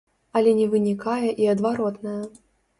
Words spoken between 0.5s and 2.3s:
не вынікае і адваротнае.